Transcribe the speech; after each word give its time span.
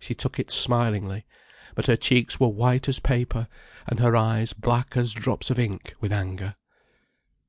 She 0.00 0.16
took 0.16 0.40
it 0.40 0.50
smilingly. 0.50 1.26
But 1.76 1.86
her 1.86 1.94
cheeks 1.94 2.40
were 2.40 2.48
white 2.48 2.88
as 2.88 2.98
paper, 2.98 3.46
and 3.86 4.00
her 4.00 4.16
eyes 4.16 4.52
black 4.52 4.96
as 4.96 5.12
drops 5.12 5.48
of 5.48 5.60
ink, 5.60 5.94
with 6.00 6.12
anger. 6.12 6.56